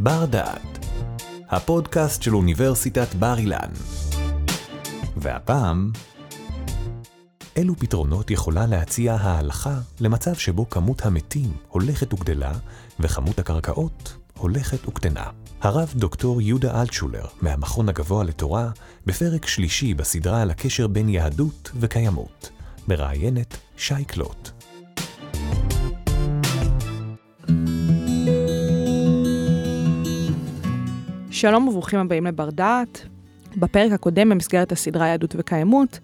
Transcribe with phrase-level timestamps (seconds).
[0.00, 0.86] בר דעת,
[1.48, 3.70] הפודקאסט של אוניברסיטת בר אילן.
[5.16, 5.92] והפעם,
[7.56, 12.52] אילו פתרונות יכולה להציע ההלכה למצב שבו כמות המתים הולכת וגדלה
[13.00, 15.24] וכמות הקרקעות הולכת וקטנה?
[15.60, 18.70] הרב דוקטור יהודה אלטשולר, מהמכון הגבוה לתורה,
[19.06, 22.50] בפרק שלישי בסדרה על הקשר בין יהדות וקיימות,
[22.88, 24.57] מראיינת שי קלוט.
[31.38, 33.06] שלום וברוכים הבאים לבר דעת.
[33.56, 35.98] בפרק הקודם במסגרת הסדרה יהדות וקיימות,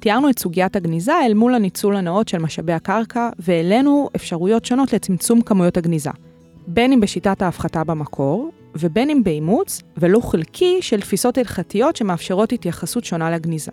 [0.00, 5.42] תיארנו את סוגיית הגניזה אל מול הניצול הנאות של משאבי הקרקע, והעלינו אפשרויות שונות לצמצום
[5.42, 6.10] כמויות הגניזה.
[6.66, 13.04] בין אם בשיטת ההפחתה במקור, ובין אם באימוץ, ולו חלקי, של תפיסות הלכתיות שמאפשרות התייחסות
[13.04, 13.72] שונה לגניזה.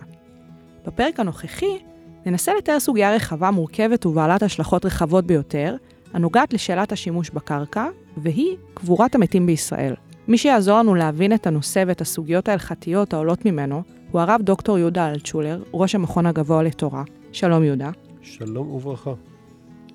[0.88, 1.77] בפרק הנוכחי,
[2.26, 5.76] ננסה לתאר סוגיה רחבה, מורכבת ובעלת השלכות רחבות ביותר,
[6.13, 7.85] הנוגעת לשאלת השימוש בקרקע,
[8.18, 9.93] והיא קבורת המתים בישראל.
[10.27, 15.10] מי שיעזור לנו להבין את הנושא ואת הסוגיות ההלכתיות העולות ממנו, הוא הרב דוקטור יהודה
[15.12, 17.04] אלטשולר, ראש המכון הגבוה לתורה.
[17.32, 17.91] שלום יהודה.
[18.21, 19.13] שלום וברכה.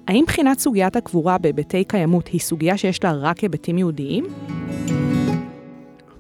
[0.06, 4.24] האם בחינת סוגיית הקבורה בהיבטי קיימות היא סוגיה שיש לה רק היבטים יהודיים?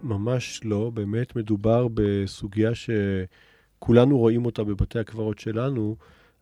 [0.02, 5.96] ממש לא, באמת מדובר בסוגיה שכולנו רואים אותה בבתי הקברות שלנו,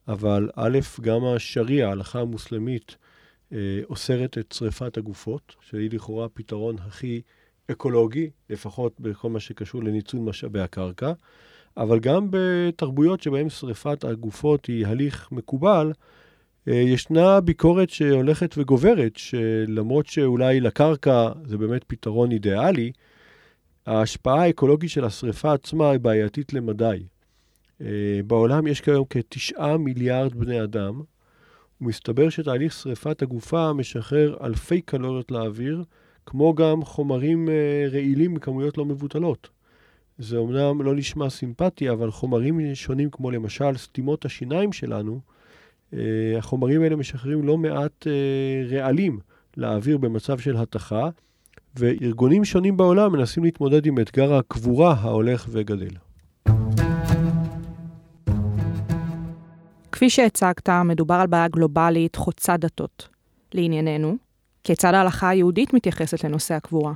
[0.08, 2.96] אבל א', גם השריעה, ההלכה המוסלמית,
[3.52, 7.20] אה, אוסרת את שריפת הגופות, שהיא לכאורה הפתרון הכי
[7.70, 11.12] אקולוגי, לפחות בכל מה שקשור לניצול משאבי הקרקע,
[11.76, 15.92] אבל גם בתרבויות שבהן שריפת הגופות היא הליך מקובל,
[16.68, 22.92] אה, ישנה ביקורת שהולכת וגוברת, שלמרות שאולי לקרקע זה באמת פתרון אידיאלי,
[23.86, 27.02] ההשפעה האקולוגית של השריפה עצמה היא בעייתית למדי.
[27.80, 31.02] אה, בעולם יש כיום כתשעה מיליארד בני אדם,
[31.80, 35.84] ומסתבר שתהליך שריפת הגופה משחרר אלפי קלוריות לאוויר,
[36.30, 39.48] כמו גם חומרים אה, רעילים בכמויות לא מבוטלות.
[40.18, 45.20] זה אומנם לא נשמע סימפטי, אבל חומרים שונים, כמו למשל סתימות השיניים שלנו,
[45.94, 45.98] אה,
[46.38, 49.18] החומרים האלה משחררים לא מעט אה, רעלים
[49.56, 51.08] לאוויר במצב של התכה,
[51.76, 55.94] וארגונים שונים בעולם מנסים להתמודד עם אתגר הקבורה ההולך וגדל.
[59.92, 63.08] כפי שהצגת, מדובר על בעיה גלובלית חוצה דתות.
[63.54, 64.29] לענייננו,
[64.64, 66.92] כיצד ההלכה היהודית מתייחסת לנושא הקבורה?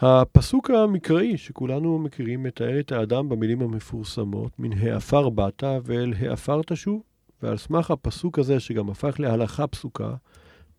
[0.00, 7.02] הפסוק המקראי שכולנו מכירים מתאר את האדם במילים המפורסמות, מן העפר באת ואל העפר תשוב,
[7.42, 10.14] ועל סמך הפסוק הזה, שגם הפך להלכה פסוקה,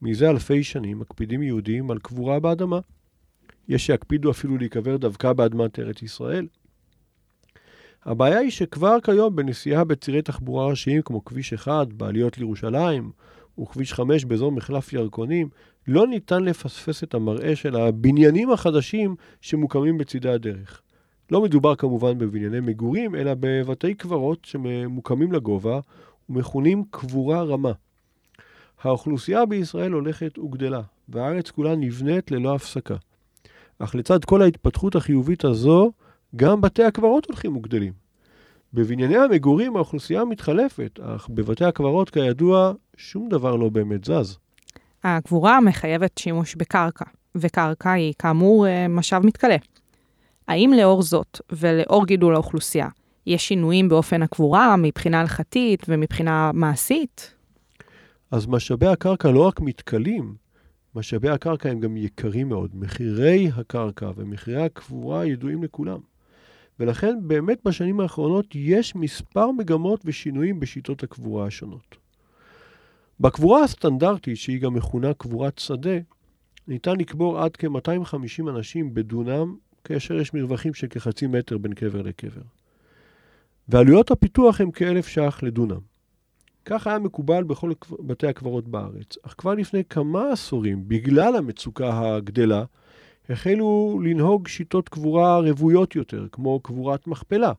[0.02, 2.80] מזה אלפי שנים מקפידים יהודים על קבורה באדמה.
[3.68, 6.48] יש שיקפידו אפילו להיקבר דווקא באדמת ארץ ישראל.
[8.06, 13.12] הבעיה היא שכבר כיום בנסיעה בצירי תחבורה ראשיים כמו כביש 1, בעליות לירושלים,
[13.60, 15.50] וכביש 5 באזור מחלף ירקונים,
[15.88, 20.82] לא ניתן לפספס את המראה של הבניינים החדשים שמוקמים בצידי הדרך.
[21.32, 25.80] לא מדובר כמובן בבנייני מגורים, אלא בבתי קברות שמוקמים לגובה
[26.30, 27.72] ומכונים קבורה רמה.
[28.82, 32.96] האוכלוסייה בישראל הולכת וגדלה, והארץ כולה נבנית ללא הפסקה.
[33.80, 35.92] אך לצד כל ההתפתחות החיובית הזו,
[36.36, 38.07] גם בתי הקברות הולכים וגדלים.
[38.74, 44.38] בבנייני המגורים האוכלוסייה מתחלפת, אך בבתי הקברות, כידוע, שום דבר לא באמת זז.
[45.04, 49.56] הקבורה מחייבת שימוש בקרקע, וקרקע היא כאמור אה, משאב מתכלה.
[50.48, 52.88] האם לאור זאת ולאור גידול האוכלוסייה,
[53.26, 57.34] יש שינויים באופן הקבורה מבחינה הלכתית ומבחינה מעשית?
[58.32, 60.36] אז משאבי הקרקע לא רק מתכלים,
[60.96, 62.72] משאבי הקרקע הם גם יקרים מאוד.
[62.74, 66.00] מחירי הקרקע ומחירי הקבורה ידועים לכולם.
[66.80, 71.98] ולכן באמת בשנים האחרונות יש מספר מגמות ושינויים בשיטות הקבורה השונות.
[73.20, 75.98] בקבורה הסטנדרטית, שהיא גם מכונה קבורת שדה,
[76.68, 82.42] ניתן לקבור עד כ-250 אנשים בדונם, כאשר יש מרווחים של כחצי מטר בין קבר לקבר.
[83.70, 85.80] ועלויות הפיתוח הם כאלף ש"ח לדונם.
[86.66, 89.18] כך היה מקובל בכל בתי הקברות בארץ.
[89.26, 92.64] אך כבר לפני כמה עשורים, בגלל המצוקה הגדלה,
[93.30, 97.52] החלו לנהוג שיטות קבורה רוויות יותר, כמו קבורת מכפלה,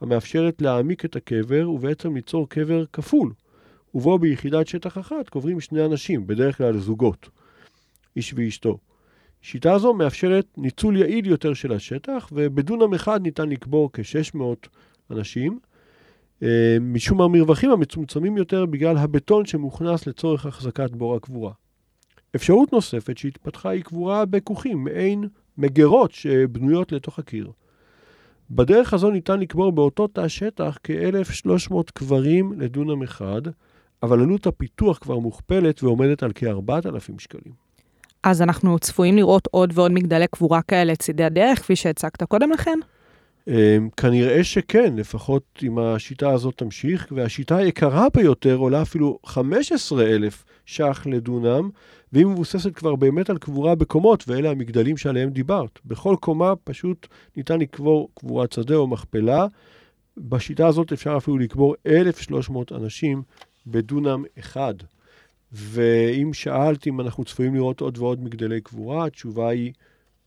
[0.00, 3.32] המאפשרת להעמיק את הקבר ובעצם ליצור קבר כפול,
[3.94, 7.28] ובו ביחידת שטח אחת קוברים שני אנשים, בדרך כלל זוגות,
[8.16, 8.78] איש ואשתו.
[9.42, 14.68] שיטה זו מאפשרת ניצול יעיל יותר של השטח, ובדונם אחד ניתן לקבור כ-600
[15.10, 15.58] אנשים,
[16.42, 21.52] אה, משום המרווחים המצומצמים יותר בגלל הבטון שמוכנס לצורך החזקת בור הקבורה.
[22.36, 25.28] אפשרות נוספת שהתפתחה היא קבורה בכוכים, מעין
[25.58, 27.50] מגירות שבנויות לתוך הקיר.
[28.50, 33.42] בדרך הזו ניתן לקבור באותו תא שטח כ-1,300 קברים לדונם אחד,
[34.02, 37.52] אבל עלות הפיתוח כבר מוכפלת ועומדת על כ-4,000 שקלים.
[38.22, 42.78] אז אנחנו צפויים לראות עוד ועוד מגדלי קבורה כאלה צידי הדרך, כפי שהצגת קודם לכן?
[43.48, 51.06] אמ, כנראה שכן, לפחות אם השיטה הזאת תמשיך, והשיטה היקרה ביותר עולה אפילו 15,000 ש"ח
[51.06, 51.70] לדונם,
[52.12, 55.78] והיא מבוססת כבר באמת על קבורה בקומות, ואלה המגדלים שעליהם דיברת.
[55.84, 57.06] בכל קומה פשוט
[57.36, 59.46] ניתן לקבור קבורת שדה או מכפלה.
[60.16, 63.22] בשיטה הזאת אפשר אפילו לקבור 1,300 אנשים
[63.66, 64.74] בדונם אחד.
[65.52, 69.72] ואם שאלת אם אנחנו צפויים לראות עוד ועוד מגדלי קבורה, התשובה היא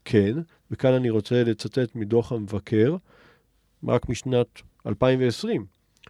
[0.06, 0.34] כן,
[0.72, 2.96] וכאן אני רוצה לצטט מדוח המבקר,
[3.88, 4.48] רק משנת
[4.88, 5.66] 2020.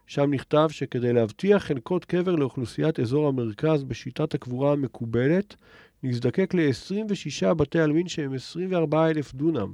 [0.08, 5.56] שם נכתב שכדי להבטיח חלקות קבר לאוכלוסיית אזור המרכז בשיטת הקבורה המקובלת,
[6.04, 9.74] נזדקק ל-26 בתי עלמין שהם 24,000 דונם.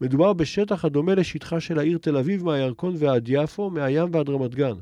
[0.00, 4.76] מדובר בשטח הדומה לשטחה של העיר תל אביב מהירקון ועד יפו, מהים ועד רמת גן.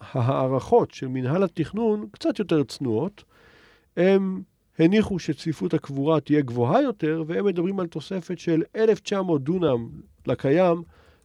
[0.00, 3.24] ההערכות של מנהל התכנון קצת יותר צנועות.
[3.96, 4.42] הם
[4.78, 9.88] הניחו שצפיפות הקבורה תהיה גבוהה יותר, והם מדברים על תוספת של 1,900 דונם
[10.26, 10.82] לקיים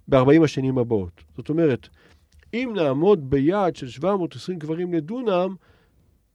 [0.07, 1.23] ב-40 השנים הבאות.
[1.35, 1.87] זאת אומרת,
[2.53, 5.55] אם נעמוד ביעד של 720 קברים לדונם,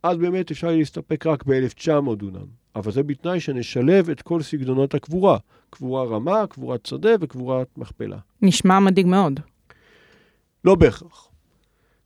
[0.03, 2.47] אז באמת אפשר להסתפק רק ב-1,900 דונם.
[2.77, 5.39] אבל זה בתנאי שנשלב את כל סגנונות הקבורה.
[5.71, 8.19] קבורה רמה, קבורת שדה וקבורת מכפלה.
[8.43, 9.41] נשמע מדאיג מאוד.
[10.65, 11.32] לא בהכרח.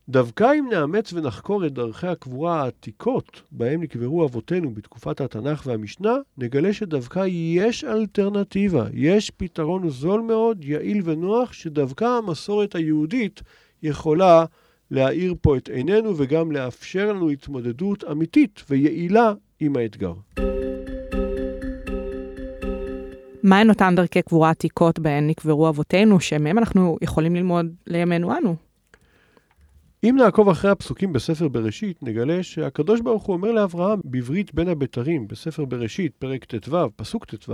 [0.09, 6.73] דווקא אם נאמץ ונחקור את דרכי הקבורה העתיקות בהם נקברו אבותינו בתקופת התנ"ך והמשנה, נגלה
[6.73, 13.43] שדווקא יש אלטרנטיבה, יש פתרון זול מאוד, יעיל ונוח, שדווקא המסורת היהודית
[13.83, 14.45] יכולה
[14.91, 20.13] להאיר פה את עינינו וגם לאפשר לנו התמודדות אמיתית ויעילה עם האתגר.
[23.43, 28.66] מהן אותן דרכי קבורה עתיקות בהן נקברו אבותינו, שמהם אנחנו יכולים ללמוד לימינו אנו?
[30.11, 35.29] אם נעקוב אחרי הפסוקים בספר בראשית, נגלה שהקדוש ברוך הוא אומר לאברהם בברית בין הבתרים,
[35.29, 37.53] בספר בראשית, פרק ט"ו, פסוק ט"ו,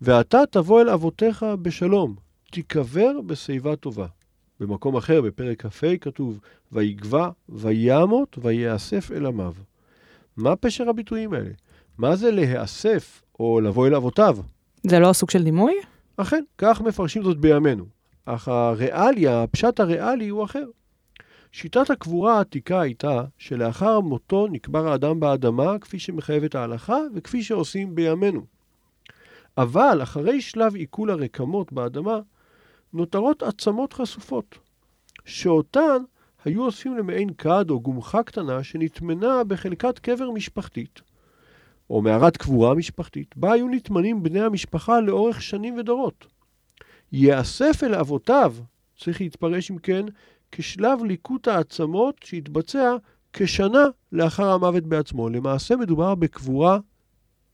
[0.00, 2.16] ואתה תבוא אל אבותיך בשלום,
[2.50, 4.06] תיקבר בשיבה טובה.
[4.60, 6.40] במקום אחר, בפרק כ"ה, כתוב,
[6.72, 9.54] ויגבע, וימות, ויאסף אל עמיו.
[10.36, 11.50] מה פשר הביטויים האלה?
[11.98, 14.36] מה זה להיאסף או לבוא אל אבותיו?
[14.86, 15.74] זה לא סוג של דימוי?
[16.16, 17.84] אכן, כך מפרשים זאת בימינו.
[18.24, 20.64] אך הריאליה, הפשט הריאלי הוא אחר.
[21.52, 28.46] שיטת הקבורה העתיקה הייתה שלאחר מותו נקבר האדם באדמה כפי שמחייבת ההלכה וכפי שעושים בימינו.
[29.58, 32.18] אבל אחרי שלב עיכול הרקמות באדמה,
[32.92, 34.58] נותרות עצמות חשופות,
[35.24, 36.02] שאותן
[36.44, 41.00] היו אוספים למעין כד או גומחה קטנה שנטמנה בחלקת קבר משפחתית,
[41.90, 46.26] או מערת קבורה משפחתית, בה היו נטמנים בני המשפחה לאורך שנים ודורות.
[47.12, 48.54] ייאסף אל אבותיו,
[48.98, 50.06] צריך להתפרש אם כן,
[50.52, 52.96] כשלב ליקוט העצמות שהתבצע
[53.32, 55.28] כשנה לאחר המוות בעצמו.
[55.28, 56.78] למעשה מדובר בקבורה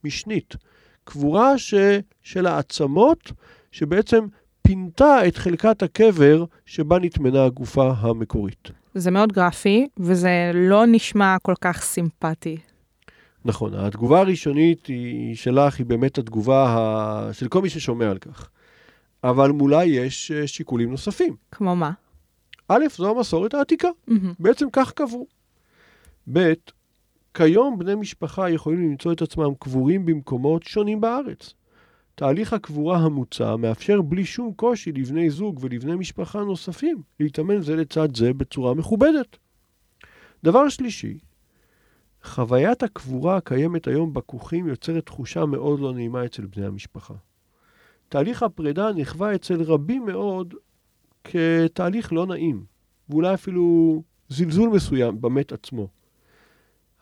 [0.03, 0.55] משנית.
[1.03, 1.73] קבורה ש...
[2.21, 3.31] של העצמות,
[3.71, 4.25] שבעצם
[4.61, 8.69] פינתה את חלקת הקבר שבה נטמנה הגופה המקורית.
[8.95, 12.57] זה מאוד גרפי, וזה לא נשמע כל כך סימפטי.
[13.45, 17.33] נכון, התגובה הראשונית היא שלך, היא באמת התגובה ה...
[17.33, 18.49] של כל מי ששומע על כך.
[19.23, 21.35] אבל מולה יש אה, שיקולים נוספים.
[21.51, 21.91] כמו מה?
[22.67, 23.89] א', זו המסורת העתיקה.
[24.09, 24.13] Mm-hmm.
[24.39, 25.27] בעצם כך קבעו.
[26.33, 26.53] ב',
[27.33, 31.53] כיום בני משפחה יכולים למצוא את עצמם קבורים במקומות שונים בארץ.
[32.15, 38.15] תהליך הקבורה המוצע מאפשר בלי שום קושי לבני זוג ולבני משפחה נוספים להתאמן זה לצד
[38.15, 39.37] זה בצורה מכובדת.
[40.43, 41.17] דבר שלישי,
[42.23, 47.13] חוויית הקבורה הקיימת היום בכוכים יוצרת תחושה מאוד לא נעימה אצל בני המשפחה.
[48.09, 50.53] תהליך הפרידה נכווה אצל רבים מאוד
[51.23, 52.63] כתהליך לא נעים,
[53.09, 55.87] ואולי אפילו זלזול מסוים במת עצמו.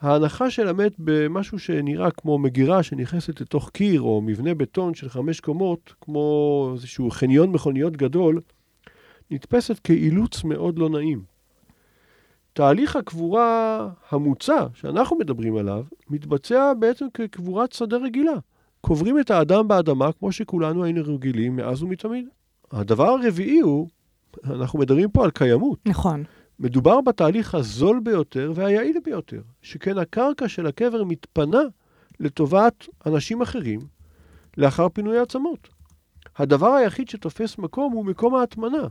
[0.01, 5.39] ההנחה של המת במשהו שנראה כמו מגירה שנכנסת לתוך קיר או מבנה בטון של חמש
[5.39, 8.41] קומות, כמו איזשהו חניון מכוניות גדול,
[9.31, 11.23] נתפסת כאילוץ מאוד לא נעים.
[12.53, 18.35] תהליך הקבורה המוצע שאנחנו מדברים עליו, מתבצע בעצם כקבורת שדה רגילה.
[18.81, 22.27] קוברים את האדם באדמה כמו שכולנו היינו רגילים מאז ומתמיד.
[22.71, 23.87] הדבר הרביעי הוא
[24.45, 25.79] אנחנו מדברים פה על קיימות.
[25.85, 26.23] נכון.
[26.59, 31.61] מדובר בתהליך הזול ביותר והיעיל ביותר, שכן הקרקע של הקבר מתפנה
[32.19, 33.79] לטובת אנשים אחרים
[34.57, 35.69] לאחר פינוי העצמות.
[36.37, 38.87] הדבר היחיד שתופס מקום הוא מקום ההטמנה.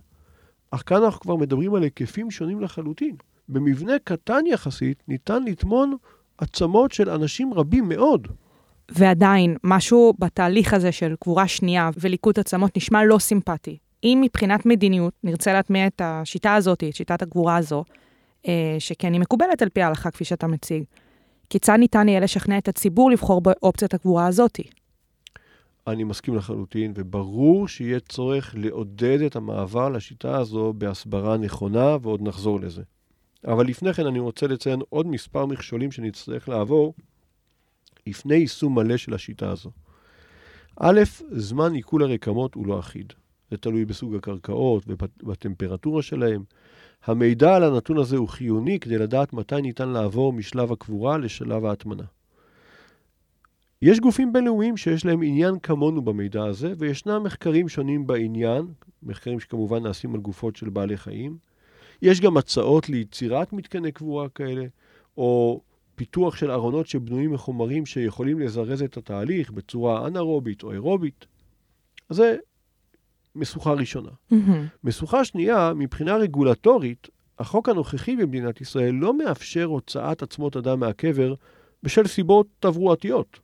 [0.70, 3.16] אך כאן אנחנו כבר מדברים על היקפים שונים לחלוטין.
[3.49, 5.97] במבנה קטן יחסית ניתן לטמון
[6.38, 8.28] עצמות של אנשים רבים מאוד.
[8.90, 13.78] ועדיין, משהו בתהליך הזה של קבורה שנייה וליקוט עצמות נשמע לא סימפטי.
[14.04, 17.85] אם מבחינת מדיניות נרצה להטמיע את השיטה הזאת, את שיטת הגבורה הזו,
[18.49, 20.85] אה, שכן היא מקובלת על פי ההלכה כפי שאתה מציג,
[21.50, 24.62] כיצד ניתן יהיה לשכנע את הציבור לבחור באופציית הקבורה הזאתי?
[25.87, 32.61] אני מסכים לחלוטין, וברור שיהיה צורך לעודד את המעבר לשיטה הזו בהסברה נכונה, ועוד נחזור
[32.61, 32.83] לזה.
[33.45, 36.95] אבל לפני כן אני רוצה לציין עוד מספר מכשולים שנצטרך לעבור
[38.07, 39.71] לפני יישום מלא של השיטה הזו.
[40.76, 43.12] א', זמן עיכול הרקמות הוא לא אחיד.
[43.50, 46.42] זה תלוי בסוג הקרקעות ובטמפרטורה שלהם.
[47.04, 52.04] המידע על הנתון הזה הוא חיוני כדי לדעת מתי ניתן לעבור משלב הקבורה לשלב ההטמנה.
[53.83, 58.66] יש גופים בינלאומיים שיש להם עניין כמונו במידע הזה, וישנם מחקרים שונים בעניין,
[59.02, 61.37] מחקרים שכמובן נעשים על גופות של בעלי חיים.
[62.02, 64.66] יש גם הצעות ליצירת מתקני קבורה כאלה,
[65.16, 65.61] או
[65.95, 71.26] פיתוח של ארונות שבנויים מחומרים שיכולים לזרז את התהליך בצורה אנאירובית או אירובית.
[72.09, 72.37] אז זה
[73.37, 74.10] משוכה ראשונה.
[74.32, 74.37] Mm-hmm.
[74.84, 77.08] משוכה שנייה, מבחינה רגולטורית,
[77.38, 81.34] החוק הנוכחי במדינת ישראל לא מאפשר הוצאת עצמות אדם מהקבר
[81.82, 83.40] בשל סיבות תברואתיות.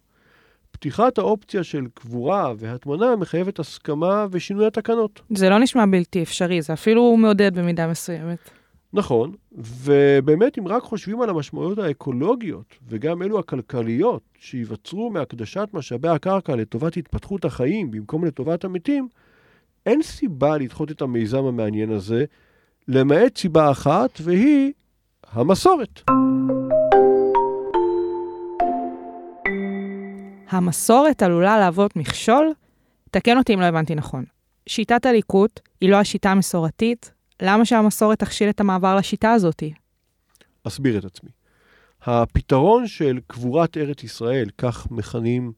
[0.71, 5.21] פתיחת האופציה של קבורה והטמנה מחייבת הסכמה ושינוי התקנות.
[5.31, 8.39] זה לא נשמע בלתי אפשרי, זה אפילו מעודד במידה מסוימת.
[8.93, 16.57] נכון, ובאמת אם רק חושבים על המשמעויות האקולוגיות וגם אלו הכלכליות שייווצרו מהקדשת משאבי הקרקע
[16.57, 19.09] לטובת התפתחות החיים במקום לטובת המתים,
[19.87, 22.25] אין סיבה לדחות את המיזם המעניין הזה,
[22.89, 24.73] למעט סיבה אחת, והיא
[25.33, 26.01] המסורת.
[30.49, 32.53] המסורת עלולה להוות מכשול?
[33.11, 34.25] תקן אותי אם לא הבנתי נכון.
[34.69, 37.13] שיטת הליקוט היא לא השיטה המסורתית,
[37.43, 39.73] למה שהמסורת תכשיל את המעבר לשיטה הזאתי?
[40.65, 41.31] אסביר את עצמי.
[42.03, 45.53] הפתרון של קבורת ארץ ישראל, כך מכנים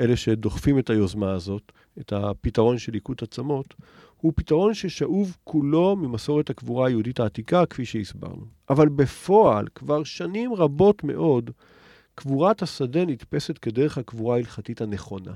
[0.00, 3.74] אלה שדוחפים את היוזמה הזאת, את הפתרון של ליקוט עצמות,
[4.16, 8.44] הוא פתרון ששאוב כולו ממסורת הקבורה היהודית העתיקה, כפי שהסברנו.
[8.70, 11.50] אבל בפועל, כבר שנים רבות מאוד,
[12.14, 15.32] קבורת השדה נתפסת כדרך הקבורה ההלכתית הנכונה.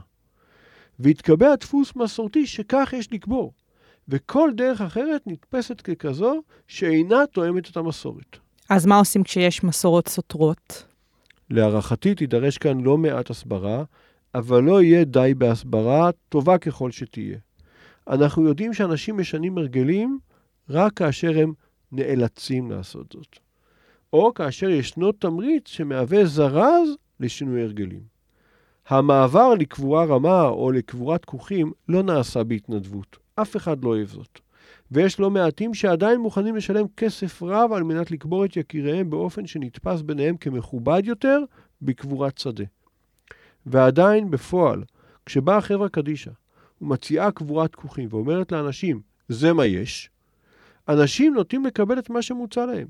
[0.99, 3.53] והתקבע דפוס מסורתי שכך יש לקבור,
[4.09, 8.39] וכל דרך אחרת נתפסת ככזו שאינה תואמת את המסורת.
[8.71, 10.85] אז מה עושים כשיש מסורות סותרות?
[11.51, 13.85] להערכתי תידרש כאן לא מעט הסברה,
[14.35, 17.39] אבל לא יהיה די בהסברה, טובה ככל שתהיה.
[18.09, 20.19] אנחנו יודעים שאנשים משנים הרגלים
[20.71, 21.53] רק כאשר הם
[21.93, 23.39] נאלצים לעשות זאת.
[24.13, 26.89] או כאשר ישנו תמריץ שמהווה זרז
[27.21, 28.01] לשינוי הרגלים.
[28.89, 33.17] המעבר לקבורה רמה או לקבורת כוכים לא נעשה בהתנדבות.
[33.35, 34.41] אף אחד לא אוהב זאת.
[34.91, 40.03] ויש לא מעטים שעדיין מוכנים לשלם כסף רב על מנת לקבור את יקיריהם באופן שנתפס
[40.03, 41.39] ביניהם כמכובד יותר
[41.83, 42.65] בקבורת שדה.
[43.67, 44.83] ועדיין, בפועל,
[45.27, 46.31] כשבאה חברה קדישא
[46.81, 50.11] ומציעה קבורת כוכים ואומרת לאנשים, זה מה יש,
[50.89, 52.87] אנשים נוטים לקבל את מה שמוצע להם.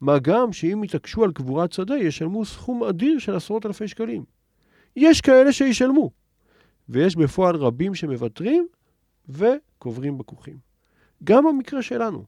[0.00, 4.24] מה גם שאם יתעקשו על קבורת שדה, ישלמו סכום אדיר של עשרות אלפי שקלים.
[4.96, 6.10] יש כאלה שישלמו,
[6.88, 8.66] ויש בפועל רבים שמוותרים
[9.28, 10.56] וקוברים בכוכים.
[11.24, 12.24] גם במקרה שלנו,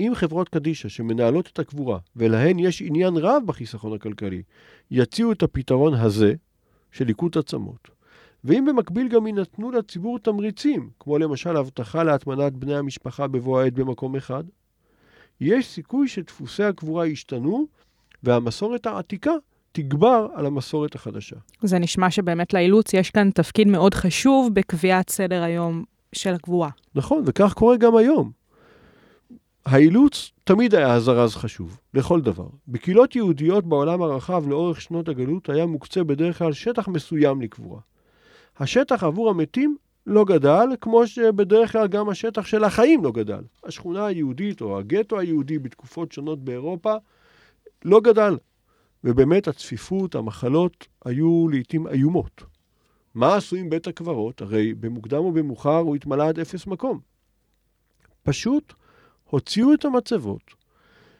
[0.00, 4.42] אם חברות קדישא שמנהלות את הקבורה ולהן יש עניין רב בחיסכון הכלכלי,
[4.90, 6.34] יציעו את הפתרון הזה
[6.96, 7.88] של ליקוט עצמות,
[8.44, 14.16] ואם במקביל גם יינתנו לציבור תמריצים, כמו למשל הבטחה להטמנת בני המשפחה בבוא העת במקום
[14.16, 14.44] אחד,
[15.40, 17.66] יש סיכוי שדפוסי הקבורה ישתנו
[18.22, 19.32] והמסורת העתיקה
[19.72, 21.36] תגבר על המסורת החדשה.
[21.62, 26.70] זה נשמע שבאמת לאילוץ יש כאן תפקיד מאוד חשוב בקביעת סדר היום של הקבורה.
[26.94, 28.30] נכון, וכך קורה גם היום.
[29.66, 32.48] האילוץ תמיד היה הזרז חשוב, לכל דבר.
[32.68, 37.80] בקהילות יהודיות בעולם הרחב לאורך שנות הגלות היה מוקצה בדרך כלל שטח מסוים לקבורה.
[38.58, 43.42] השטח עבור המתים לא גדל, כמו שבדרך כלל גם השטח של החיים לא גדל.
[43.64, 46.94] השכונה היהודית או הגטו היהודי בתקופות שונות באירופה
[47.84, 48.36] לא גדל.
[49.04, 52.42] ובאמת הצפיפות, המחלות, היו לעיתים איומות.
[53.14, 54.40] מה עשו עם בית הקברות?
[54.40, 57.00] הרי במוקדם או במאוחר הוא התמלא עד אפס מקום.
[58.22, 58.72] פשוט
[59.30, 60.42] הוציאו את המצבות,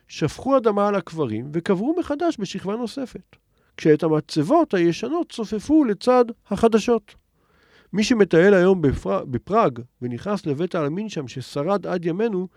[0.09, 3.37] שפכו אדמה על הקברים וקברו מחדש בשכבה נוספת,
[3.77, 7.15] כשאת המצבות הישנות צופפו לצד החדשות.
[7.93, 9.25] מי שמטייל היום בפר...
[9.25, 12.49] בפראג ונכנס לבית העלמין שם ששרד עד ימינו,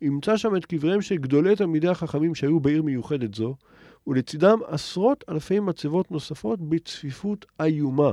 [0.00, 3.56] ימצא שם את קבריהם של גדולי תלמידי החכמים שהיו בעיר מיוחדת זו,
[4.06, 8.12] ולצידם עשרות אלפי מצבות נוספות בצפיפות איומה.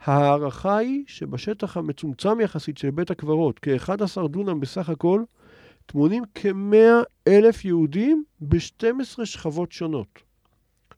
[0.00, 5.22] ההערכה היא שבשטח המצומצם יחסית של בית הקברות, כ-11 דונם בסך הכל,
[5.92, 10.22] טמונים כ-100 אלף יהודים ב-12 שכבות שונות.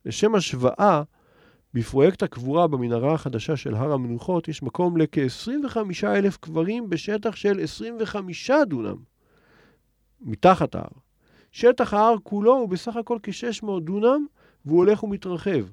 [0.05, 1.03] לשם השוואה,
[1.75, 8.51] בפרויקט הקבורה במנהרה החדשה של הר המנוחות יש מקום לכ-25 אלף קברים בשטח של 25
[8.69, 8.97] דונם,
[10.21, 10.89] מתחת ההר.
[11.53, 14.27] שטח ההר כולו הוא בסך הכל כ-600 דונם,
[14.65, 15.65] והוא הולך ומתרחב.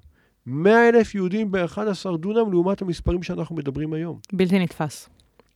[0.45, 4.19] 100 אלף יהודים ב-11 דונם לעומת המספרים שאנחנו מדברים היום.
[4.33, 5.09] בלתי נתפס.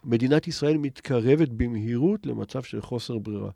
[0.06, 3.50] מדינת ישראל מתקרבת במהירות למצב של חוסר ברירה.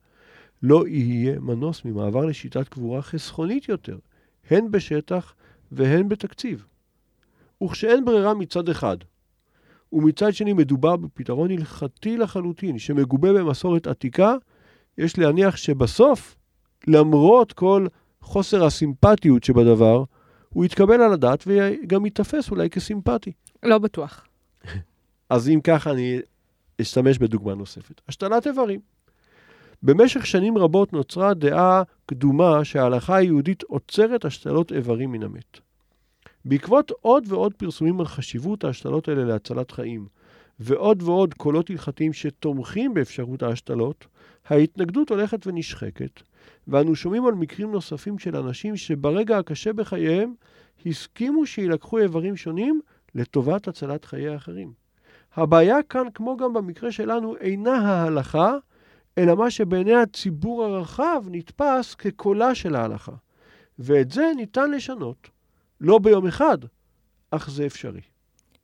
[0.64, 3.98] לא יהיה מנוס ממעבר לשיטת קבורה חסכונית יותר,
[4.50, 5.34] הן בשטח
[5.72, 6.66] והן בתקציב.
[7.64, 8.98] וכשאין ברירה מצד אחד,
[9.94, 14.36] ומצד שני מדובר בפתרון הלכתי לחלוטין, שמגובה במסורת עתיקה,
[14.98, 16.36] יש להניח שבסוף,
[16.88, 17.88] למרות כל
[18.22, 20.04] חוסר הסימפטיות שבדבר,
[20.50, 23.32] הוא יתקבל על הדעת וגם ייתפס אולי כסימפטי.
[23.64, 24.26] לא בטוח.
[25.30, 26.20] אז אם ככה, אני
[26.82, 28.02] אשתמש בדוגמה נוספת.
[28.08, 28.80] השתלת איברים.
[29.84, 35.60] במשך שנים רבות נוצרה דעה קדומה שההלכה היהודית עוצרת השתלות איברים מן המת.
[36.46, 40.08] בעקבות עוד ועוד פרסומים על חשיבות ההשתלות האלה להצלת חיים,
[40.60, 44.08] ועוד ועוד קולות הלכתיים שתומכים באפשרות ההשתלות,
[44.46, 46.22] ההתנגדות הולכת ונשחקת,
[46.68, 50.34] ואנו שומעים על מקרים נוספים של אנשים שברגע הקשה בחייהם
[50.86, 52.82] הסכימו שיילקחו איברים שונים
[53.16, 54.89] לטובת הצלת חיי האחרים.
[55.36, 58.56] הבעיה כאן, כמו גם במקרה שלנו, אינה ההלכה,
[59.18, 63.12] אלא מה שבעיני הציבור הרחב נתפס כקולה של ההלכה.
[63.80, 65.30] ואת זה ניתן לשנות.
[65.82, 66.58] לא ביום אחד,
[67.32, 68.02] אך זה אפשרי.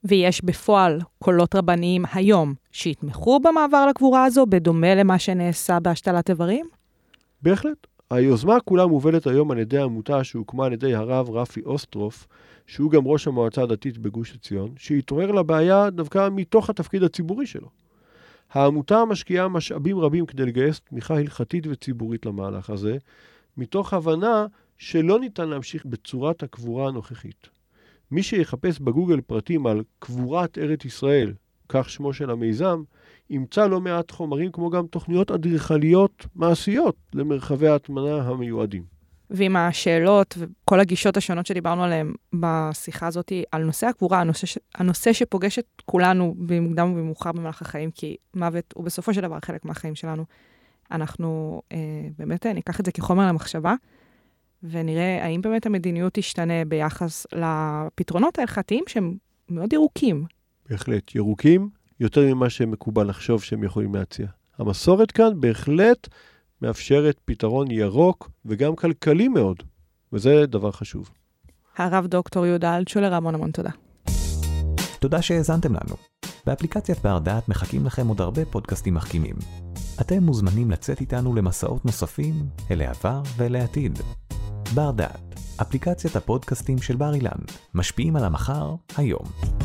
[0.03, 6.65] ויש בפועל קולות רבניים היום שיתמכו במעבר לקבורה הזו, בדומה למה שנעשה בהשתלת איברים?
[7.41, 7.87] בהחלט.
[8.15, 12.27] היוזמה כולה מובלת היום על ידי עמותה שהוקמה על ידי הרב רפי אוסטרוף,
[12.67, 17.69] שהוא גם ראש המועצה הדתית בגוש עציון, שהתעורר לבעיה דווקא מתוך התפקיד הציבורי שלו.
[18.51, 22.97] העמותה משקיעה משאבים רבים כדי לגייס תמיכה הלכתית וציבורית למהלך הזה,
[23.57, 24.45] מתוך הבנה
[24.77, 27.49] שלא ניתן להמשיך בצורת הקבורה הנוכחית.
[28.11, 31.33] מי שיחפש בגוגל פרטים על קבורת ארץ ישראל,
[31.69, 32.83] כך שמו של המיזם,
[33.29, 38.95] ימצא לא מעט חומרים כמו גם תוכניות אדריכליות מעשיות למרחבי ההטמנה המיועדים.
[39.29, 44.57] ועם השאלות וכל הגישות השונות שדיברנו עליהן בשיחה הזאת על נושא הקבורה, הנושא, ש...
[44.75, 49.65] הנושא שפוגש את כולנו במוקדם ובמאוחר במהלך החיים, כי מוות הוא בסופו של דבר חלק
[49.65, 50.25] מהחיים שלנו.
[50.91, 51.77] אנחנו אה,
[52.17, 53.75] באמת ניקח את זה כחומר למחשבה,
[54.63, 59.17] ונראה האם באמת המדיניות תשתנה ביחס לפתרונות ההלכתיים שהם
[59.49, 60.25] מאוד ירוקים.
[60.69, 64.27] בהחלט, ירוקים יותר ממה שמקובל לחשוב שהם יכולים להציע.
[64.57, 66.07] המסורת כאן בהחלט
[66.61, 69.63] מאפשרת פתרון ירוק וגם כלכלי מאוד,
[70.13, 71.09] וזה דבר חשוב.
[71.77, 73.69] הרב דוקטור יהודה אלטשולר, המון המון תודה.
[74.99, 75.95] תודה שהאזנתם לנו.
[76.45, 79.35] באפליקציית בר דעת מחכים לכם עוד הרבה פודקאסטים מחכימים.
[80.01, 82.33] אתם מוזמנים לצאת איתנו למסעות נוספים
[82.71, 83.99] אל העבר ואל העתיד.
[84.73, 87.39] בר דעת, אפליקציית הפודקאסטים של בר אילן,
[87.73, 89.64] משפיעים על המחר, היום.